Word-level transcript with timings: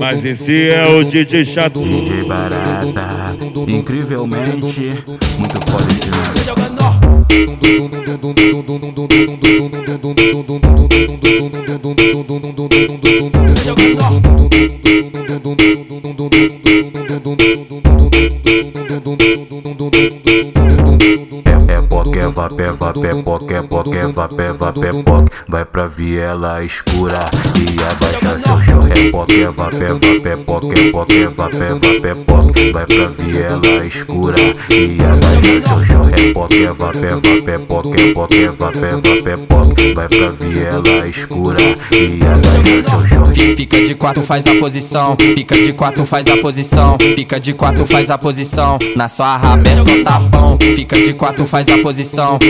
Mas 0.00 0.24
esse 0.24 0.70
é 0.70 0.84
o 0.88 1.04
DJ 1.04 1.44
chato. 1.44 1.80
DJ 1.80 2.24
Barata, 2.24 3.36
incrivelmente, 3.68 5.04
muito 5.38 5.70
foda 5.70 5.92
esse 5.92 6.10
nome. 6.10 6.38
É, 21.98 22.00
é 22.00 22.04
poque, 22.04 22.18
é 22.18 22.28
vapé, 22.28 22.70
vapé, 22.70 23.14
poque, 23.22 23.54
é 23.54 23.62
poque, 23.62 23.96
é 23.96 24.06
vapé, 24.06 24.52
vapé, 24.52 24.92
poque. 25.02 25.32
Vai 25.48 25.64
pra 25.64 25.86
viela 25.86 26.64
escura 26.64 27.28
e 27.56 27.82
abaixa 27.82 28.38
seu 28.38 28.62
chão. 28.62 28.86
É 28.86 29.10
poque, 29.10 29.42
é 29.42 29.48
vapé, 29.48 29.92
vapé, 29.92 30.36
poque, 30.36 30.80
é 30.80 30.92
poque, 30.92 31.22
é 31.22 31.28
vapé, 31.28 31.74
vapé, 31.74 32.14
poque. 32.14 32.72
Vai 32.72 32.86
pra 32.86 33.06
viela 33.08 33.86
escura 33.86 34.38
e 34.70 34.98
abaixa 35.02 35.66
seu 35.66 35.84
chão. 35.84 36.08
É 36.08 36.32
poque, 36.32 36.64
é 36.64 36.72
vapé, 36.72 37.10
vapé, 37.14 37.58
poque, 37.58 38.00
é 38.00 38.14
poque, 38.14 38.44
é 38.44 38.50
vapé, 38.50 38.90
vapé, 38.92 39.36
poque. 39.36 39.94
Vai 39.94 40.08
pra 40.08 40.28
viela 40.30 41.08
escura 41.08 41.60
e 41.92 42.20
abaixa 42.22 42.90
seu 42.90 43.06
chão. 43.06 43.32
Fica 43.56 43.84
de 43.84 43.94
quatro, 43.96 44.22
faz 44.22 44.46
a 44.46 44.54
posição. 44.54 45.16
Fica 45.18 45.54
de 45.56 45.72
quatro, 45.72 46.06
faz 46.06 46.28
a 46.28 46.36
posição. 46.36 46.96
Fica 47.00 47.40
de 47.40 47.52
quatro, 47.54 47.86
faz 47.86 48.08
a 48.08 48.16
posição. 48.16 48.78
Na 48.94 49.08
sua 49.08 49.36
raba 49.36 49.68
é 49.68 49.76
só 49.76 50.04
tapão. 50.04 50.56
Fica 50.60 50.96
de 50.96 51.12
quatro, 51.12 51.44
faz 51.44 51.66
a 51.68 51.72
posição. 51.72 51.87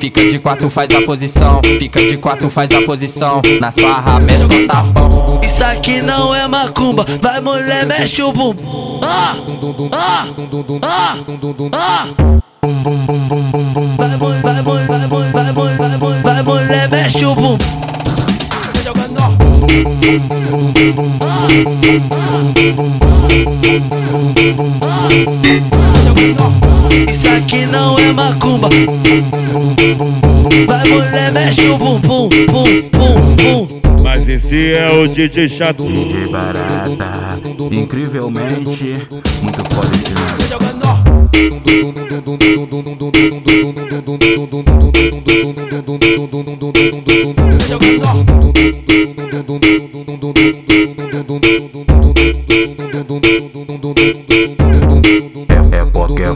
Fica 0.00 0.28
de 0.28 0.40
quatro, 0.40 0.68
faz 0.68 0.92
a 0.92 1.02
posição. 1.02 1.60
Fica 1.78 2.00
de 2.00 2.16
quatro, 2.16 2.50
faz 2.50 2.74
a 2.74 2.82
posição. 2.82 3.40
Na 3.60 3.70
sua 3.70 3.92
raba 3.92 4.26
é 4.28 4.38
só 4.38 4.66
tapão. 4.66 5.40
Isso 5.40 5.62
aqui 5.62 6.02
não 6.02 6.34
é 6.34 6.48
macumba, 6.48 7.06
vai 7.22 7.40
mulher, 7.40 7.86
mexe 7.86 8.20
o 8.22 8.32
bumbum. 8.32 8.98
Ah, 9.02 9.36
ah, 9.92 10.26
ah, 10.82 11.16
ah. 11.72 12.10
Vai, 13.96 14.16
vai, 16.22 16.42
mulher, 16.42 16.90
mexe 16.90 17.24
o 17.24 17.34
bumbum. 17.34 17.79
Isso 27.12 27.30
aqui 27.36 27.66
não 27.66 27.96
é 27.96 28.12
macumba. 28.12 28.68
Vai 30.66 30.88
mulher, 30.88 31.32
mexe 31.32 31.68
o 31.68 31.78
bumbum, 31.78 32.28
bum, 32.28 32.64
bum, 32.90 33.36
bum. 33.36 33.80
Mas 34.02 34.28
esse 34.28 34.72
é 34.72 34.90
o 34.90 35.06
DJ 35.06 35.48
chato. 35.48 35.84
DJ 35.84 36.26
Barata, 36.26 37.38
incrivelmente, 37.70 39.06
muito 39.40 39.64
foda 39.72 39.94
esse 39.94 40.12
nome 40.12 40.89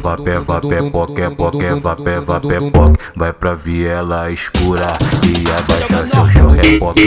peva, 0.04 0.16
peva, 0.16 0.60
pepoca, 0.60 1.30
pepoca, 1.30 1.58
peva, 1.58 1.96
peva, 1.96 2.40
pepoca. 2.40 3.00
Vai 3.16 3.32
pra 3.32 3.54
viela 3.54 4.30
escura 4.30 4.98
e 5.24 5.50
a 5.50 5.73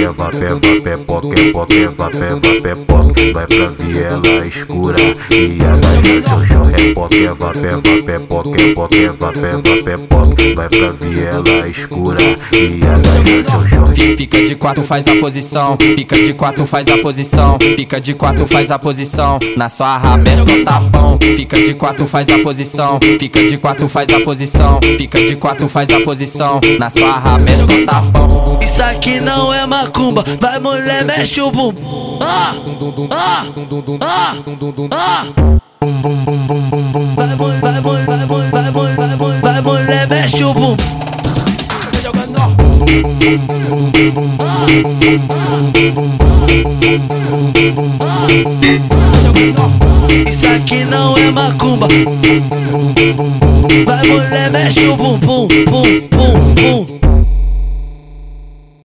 é 0.04 0.98
poque, 0.98 1.80
é 1.80 1.88
vapé, 1.88 2.36
vapé, 2.36 2.76
poque. 2.76 3.32
Vai 3.32 3.48
pra 3.48 3.68
viela 3.68 4.46
escura 4.46 5.00
e 5.32 5.58
abaixa 5.62 6.22
seu 6.28 6.46
chão. 6.46 6.70
É 6.70 6.94
poque, 6.94 7.26
é 7.26 7.34
vapé, 7.34 7.72
vapé, 7.72 8.20
poque. 8.20 8.76
Vai 10.54 10.70
pra 10.70 10.92
viela 10.92 11.68
escura 11.68 12.22
e 12.54 12.80
abaixa 12.84 13.44
seu 13.50 13.68
chão. 13.68 13.88
Fica 14.18 14.46
de 14.46 14.56
quatro, 14.56 14.84
faz 14.84 15.08
a 15.08 15.16
posição. 15.16 15.78
Fica 15.80 16.16
de 16.16 16.34
quatro, 16.34 16.66
faz 16.66 16.88
a 16.90 16.98
posição. 16.98 17.58
Fica 17.60 18.02
de 18.02 18.14
quatro, 18.14 18.48
faz 18.48 18.72
a 18.72 18.80
posição. 18.80 19.40
Na 19.56 19.70
sua 19.70 19.98
raba 19.98 20.30
é 20.30 20.38
só 20.38 20.64
tapão. 20.64 21.18
Fica 21.22 21.58
de 21.58 21.74
quatro, 21.74 22.08
faz 22.08 22.30
a 22.30 22.40
posição. 22.40 23.00
Fica 23.20 23.48
de 23.48 23.58
quatro, 23.58 23.90
faz 23.90 24.14
a 24.14 24.20
posição. 24.20 24.80
Fica 24.82 25.20
de 25.20 25.36
quatro, 25.36 25.68
faz 25.68 25.94
a 25.94 26.00
posição. 26.02 26.60
Na 26.80 26.90
sua 26.90 27.12
raba 27.12 27.46
é 27.50 27.58
só 27.58 27.86
tapão. 27.86 28.60
Isso 28.62 28.82
aqui 28.82 29.20
não 29.20 29.54
é 29.54 29.66
macumba, 29.88 30.24
vai 30.40 30.60
mulher, 30.60 31.06
mexe 31.06 31.42
o 31.42 31.50
bumbum. 31.50 32.20
Ah, 32.20 32.54
ah, 33.10 33.46
ah, 34.02 34.36
ah. 34.92 35.26
Vai, 37.16 37.36
vai, 37.36 37.56
vai, 37.58 37.82
vai, 37.82 37.82
vai, 37.82 38.26
vai, 38.26 38.52
vai, 38.52 38.72
vai, 38.72 38.96
vai, 38.96 39.16
vai, 39.16 39.40
vai, 39.40 39.62
mulher, 39.62 40.08
mexe 40.10 40.44
o 40.44 40.54
bumbum. 40.54 40.76
Isso 50.30 50.48
aqui 50.54 50.84
não 50.84 51.14
é 51.16 51.32
macumba. 51.32 51.88
Vai 53.86 54.08
mulher, 54.08 54.52
mexe 54.52 54.88
o 54.88 54.96
bumbum, 54.98 55.48
bum, 55.48 55.82
bum, 56.12 56.54
bum. 56.56 56.97